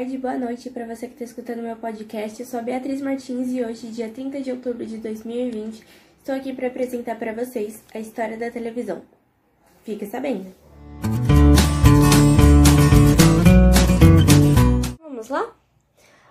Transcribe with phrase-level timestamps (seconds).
[0.00, 2.40] tarde, boa noite para você que está escutando meu podcast.
[2.40, 5.84] Eu sou a Beatriz Martins e hoje, dia 30 de outubro de 2020,
[6.18, 9.02] estou aqui para apresentar para vocês a história da televisão.
[9.84, 10.46] Fique sabendo!
[14.98, 15.54] Vamos lá?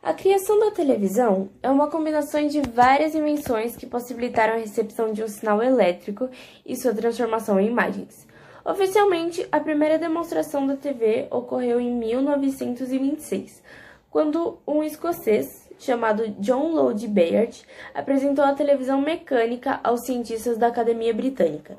[0.00, 5.24] A criação da televisão é uma combinação de várias invenções que possibilitaram a recepção de
[5.24, 6.30] um sinal elétrico
[6.64, 8.25] e sua transformação em imagens.
[8.66, 13.62] Oficialmente, a primeira demonstração da TV ocorreu em 1926,
[14.10, 21.14] quando um escocês chamado John Lode Bayard apresentou a televisão mecânica aos cientistas da Academia
[21.14, 21.78] Britânica.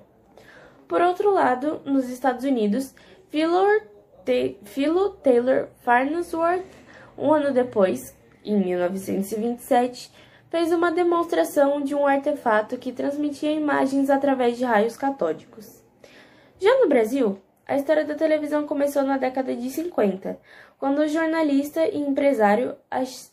[0.87, 2.95] Por outro lado, nos Estados Unidos,
[3.29, 6.63] Philo Taylor Farnsworth,
[7.17, 10.09] um ano depois, em 1927,
[10.49, 15.85] fez uma demonstração de um artefato que transmitia imagens através de raios catódicos.
[16.59, 20.39] Já no Brasil, a história da televisão começou na década de 50,
[20.79, 22.75] quando o jornalista e empresário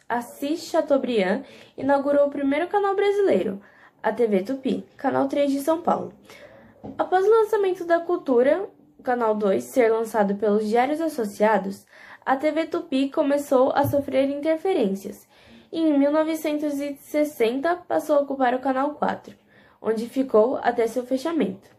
[0.07, 1.43] Assis Chateaubriand
[1.75, 3.63] inaugurou o primeiro canal brasileiro,
[4.03, 6.13] a TV Tupi, Canal 3 de São Paulo.
[6.98, 11.87] Após o lançamento da Cultura, o Canal 2 ser lançado pelos Diários Associados,
[12.27, 15.27] a TV Tupi começou a sofrer interferências
[15.73, 19.35] e em 1960 passou a ocupar o Canal 4,
[19.81, 21.75] onde ficou até seu fechamento.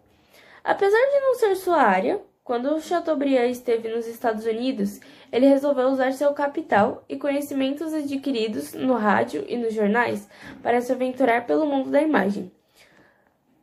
[0.66, 4.99] Apesar de não ser sua área, quando Chateaubriand esteve nos Estados Unidos,
[5.31, 10.27] ele resolveu usar seu capital e conhecimentos adquiridos no rádio e nos jornais
[10.63, 12.52] para se aventurar pelo mundo da imagem.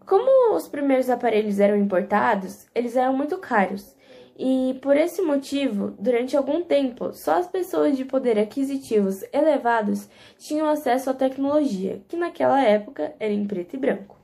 [0.07, 3.97] Como os primeiros aparelhos eram importados, eles eram muito caros,
[4.39, 10.69] e por esse motivo, durante algum tempo, só as pessoas de poder aquisitivos elevados tinham
[10.69, 14.22] acesso à tecnologia, que naquela época era em preto e branco.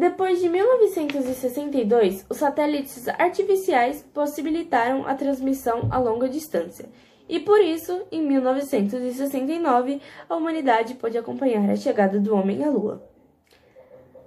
[0.00, 6.88] Depois de 1962, os satélites artificiais possibilitaram a transmissão a longa distância,
[7.28, 13.06] e por isso, em 1969, a humanidade pôde acompanhar a chegada do homem à Lua.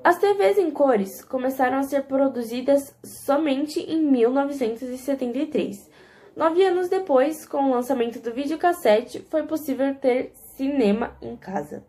[0.04, 5.90] As TVs em cores começaram a ser produzidas somente em 1973.
[6.36, 11.84] Nove anos depois, com o lançamento do videocassete, foi possível ter cinema em casa.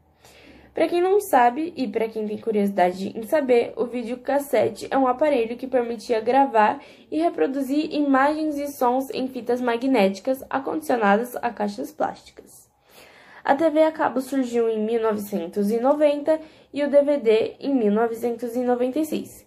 [0.75, 5.07] Para quem não sabe e para quem tem curiosidade em saber, o videocassete é um
[5.07, 11.93] aparelho que permitia gravar e reproduzir imagens e sons em fitas magnéticas acondicionadas a caixas
[11.93, 12.69] plásticas.
[13.45, 16.41] A TV a cabo surgiu em 1990
[16.73, 19.47] e o DVD em 1996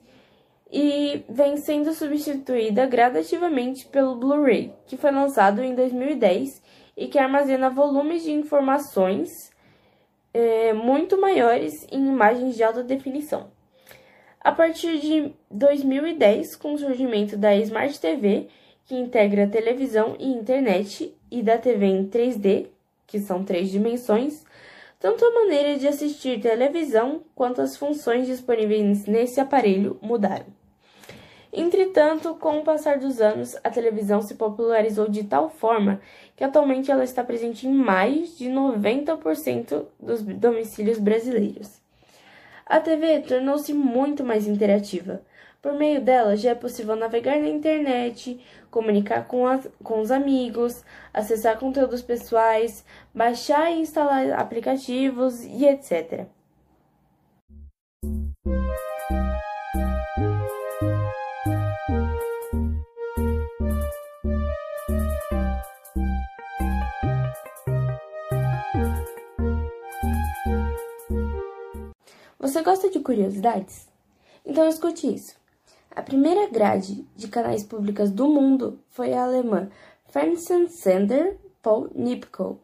[0.72, 6.62] e vem sendo substituída gradativamente pelo Blu-ray, que foi lançado em 2010
[6.96, 9.52] e que armazena volumes de informações
[10.38, 13.50] é, muito maiores em imagens de alta definição.
[14.40, 18.48] A partir de 2010, com o surgimento da Smart TV,
[18.86, 22.68] que integra televisão e internet, e da TV em 3D,
[23.08, 24.46] que são três dimensões,
[25.00, 30.57] tanto a maneira de assistir televisão quanto as funções disponíveis nesse aparelho mudaram.
[31.52, 36.02] Entretanto, com o passar dos anos, a televisão se popularizou de tal forma
[36.36, 41.82] que atualmente ela está presente em mais de 90% dos domicílios brasileiros.
[42.66, 45.22] A TV tornou-se muito mais interativa.
[45.62, 50.84] Por meio dela, já é possível navegar na internet, comunicar com, as, com os amigos,
[51.14, 56.28] acessar conteúdos pessoais, baixar e instalar aplicativos e etc.
[72.58, 73.88] Você gosta de curiosidades?
[74.44, 75.36] Então escute isso.
[75.96, 79.70] A primeira grade de canais públicas do mundo foi a alemã
[80.10, 82.60] Fernsehsender Paul Nipkow,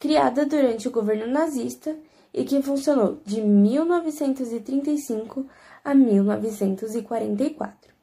[0.00, 1.96] criada durante o governo nazista
[2.34, 5.46] e que funcionou de 1935
[5.84, 7.94] a 1944.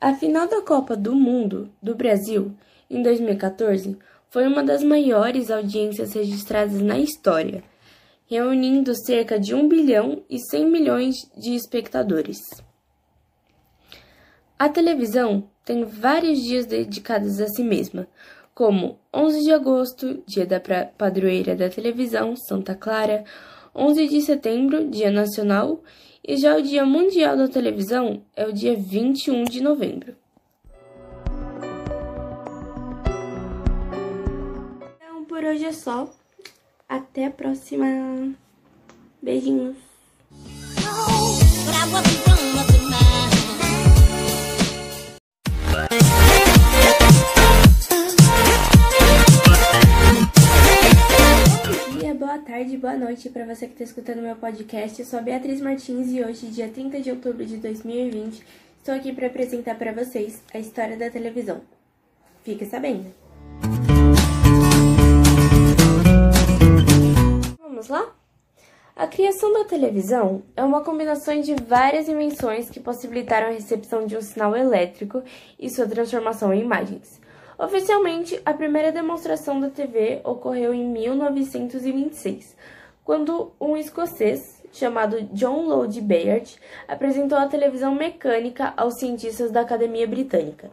[0.00, 2.52] A final da Copa do Mundo do Brasil,
[2.88, 3.98] em 2014,
[4.30, 7.64] foi uma das maiores audiências registradas na história
[8.26, 12.40] reunindo cerca de 1 bilhão e 100 milhões de espectadores.
[14.58, 18.08] A televisão tem vários dias dedicados a si mesma,
[18.54, 20.60] como 11 de agosto, dia da
[20.96, 23.24] padroeira da televisão, Santa Clara,
[23.74, 25.82] 11 de setembro, dia nacional,
[26.26, 30.16] e já o dia mundial da televisão é o dia 21 de novembro.
[34.96, 36.10] Então, por hoje é só.
[36.88, 38.34] Até a próxima.
[39.20, 39.76] Beijinhos.
[52.16, 54.98] boa tarde, boa noite para você que está escutando meu podcast.
[54.98, 58.42] Eu sou a Beatriz Martins e hoje, dia 30 de outubro de 2020,
[58.78, 61.60] estou aqui para apresentar para vocês a história da televisão.
[62.42, 63.12] Fica sabendo!
[68.98, 74.16] A criação da televisão é uma combinação de várias invenções que possibilitaram a recepção de
[74.16, 75.22] um sinal elétrico
[75.58, 77.20] e sua transformação em imagens.
[77.58, 82.56] Oficialmente, a primeira demonstração da TV ocorreu em 1926,
[83.04, 86.56] quando um escocês chamado John Lode Bayard
[86.88, 90.70] apresentou a televisão mecânica aos cientistas da Academia Britânica.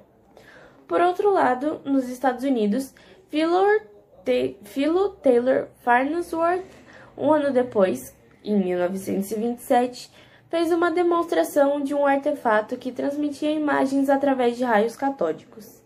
[0.87, 2.93] Por outro lado, nos Estados Unidos,
[3.29, 6.82] Philo Taylor Farnsworth,
[7.17, 10.11] um ano depois, em 1927,
[10.49, 15.83] fez uma demonstração de um artefato que transmitia imagens através de raios catódicos.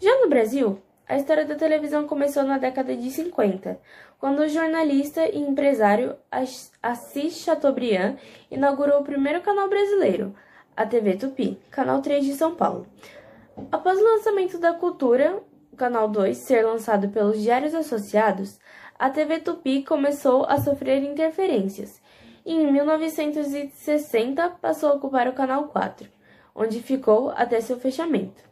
[0.00, 3.78] Já no Brasil, a história da televisão começou na década de 50,
[4.18, 6.16] quando o jornalista e empresário
[6.82, 8.16] Assis Chateaubriand
[8.50, 10.34] inaugurou o primeiro canal brasileiro,
[10.76, 12.86] a TV Tupi, Canal 3 de São Paulo.
[13.70, 15.40] Após o lançamento da Cultura,
[15.72, 18.58] o Canal 2 ser lançado pelos Diários Associados,
[18.98, 22.00] a TV Tupi começou a sofrer interferências
[22.46, 26.08] e em 1960 passou a ocupar o Canal 4,
[26.54, 28.42] onde ficou até seu fechamento.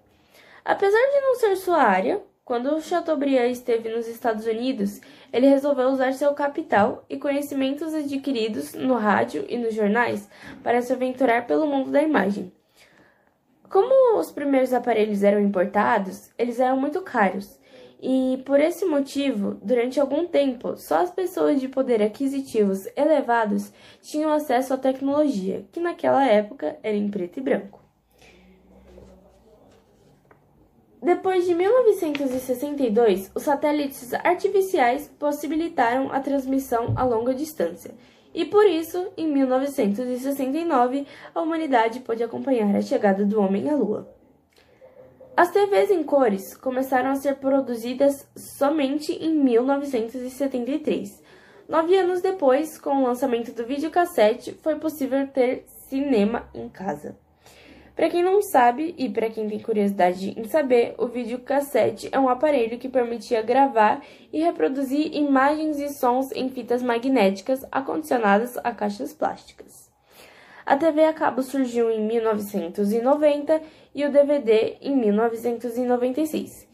[0.64, 5.00] Apesar de não ser sua área, quando Chateaubriand esteve nos Estados Unidos,
[5.32, 10.28] ele resolveu usar seu capital e conhecimentos adquiridos no rádio e nos jornais
[10.62, 12.52] para se aventurar pelo mundo da imagem.
[13.70, 17.58] Como os primeiros aparelhos eram importados, eles eram muito caros,
[18.04, 23.72] e por esse motivo, durante algum tempo, só as pessoas de poder aquisitivos elevados
[24.02, 27.80] tinham acesso à tecnologia, que naquela época era em preto e branco.
[31.00, 37.94] Depois de 1962, os satélites artificiais possibilitaram a transmissão a longa distância,
[38.34, 44.21] e por isso, em 1969, a humanidade pôde acompanhar a chegada do homem à Lua.
[45.34, 51.22] As TVs em cores começaram a ser produzidas somente em 1973.
[51.66, 57.16] Nove anos depois, com o lançamento do videocassete, foi possível ter cinema em casa.
[57.96, 62.28] Para quem não sabe e para quem tem curiosidade em saber, o videocassete é um
[62.28, 69.14] aparelho que permitia gravar e reproduzir imagens e sons em fitas magnéticas acondicionadas a caixas
[69.14, 69.90] plásticas.
[70.64, 73.60] A TV a cabo surgiu em 1990
[73.94, 76.68] e o DVD em 1996,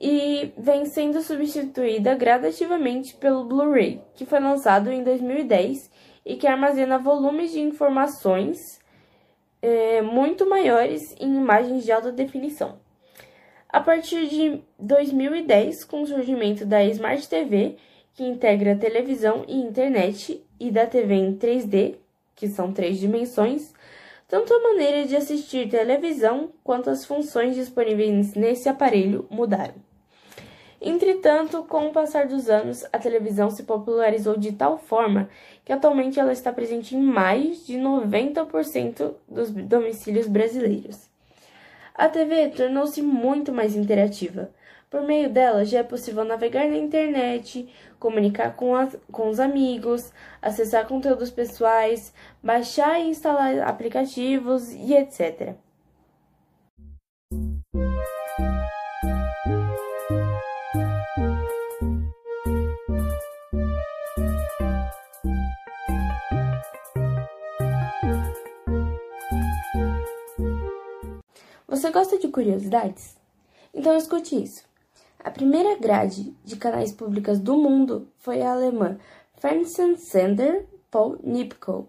[0.00, 5.90] e vem sendo substituída gradativamente pelo Blu-ray, que foi lançado em 2010
[6.26, 8.80] e que armazena volumes de informações
[9.60, 12.80] é, muito maiores em imagens de alta definição.
[13.68, 17.76] A partir de 2010, com o surgimento da Smart TV,
[18.12, 21.96] que integra televisão e internet, e da TV em 3D,
[22.34, 23.72] que são três dimensões,
[24.32, 29.74] tanto a maneira de assistir televisão quanto as funções disponíveis nesse aparelho mudaram.
[30.80, 35.28] Entretanto, com o passar dos anos, a televisão se popularizou de tal forma
[35.66, 41.11] que atualmente ela está presente em mais de 90% dos domicílios brasileiros.
[41.94, 44.50] A TV tornou-se muito mais interativa.
[44.90, 47.66] Por meio dela, já é possível navegar na internet,
[47.98, 55.54] comunicar com, as, com os amigos, acessar conteúdos pessoais, baixar e instalar aplicativos e etc.
[71.72, 73.16] Você gosta de curiosidades?
[73.72, 74.62] Então escute isso.
[75.18, 78.98] A primeira grade de canais públicas do mundo foi a alemã
[79.40, 81.88] Fernsehsender Paul Nipkow,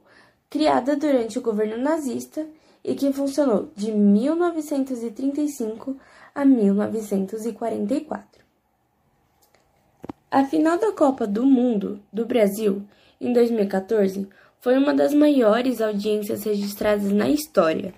[0.50, 2.48] criada durante o governo nazista
[2.82, 5.98] e que funcionou de 1935
[6.34, 8.42] a 1944.
[10.32, 12.84] A final da Copa do Mundo do Brasil,
[13.20, 14.30] em 2014,
[14.62, 17.94] foi uma das maiores audiências registradas na história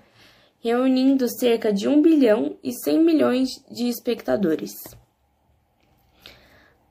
[0.66, 4.74] reunindo cerca de 1 bilhão e 100 milhões de espectadores.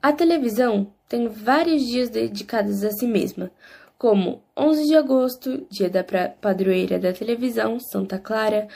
[0.00, 3.50] A televisão tem vários dias dedicados a si mesma,
[3.98, 6.02] como 11 de agosto, dia da
[6.40, 8.66] padroeira da televisão, Santa Clara,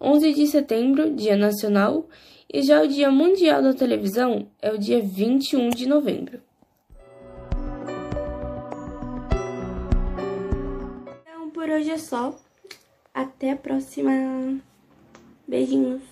[0.00, 2.08] 11 de setembro, dia nacional,
[2.52, 6.40] e já o dia mundial da televisão é o dia 21 de novembro.
[11.22, 12.47] Então, por hoje é só.
[13.18, 14.12] Até a próxima.
[15.48, 16.02] Beijinhos.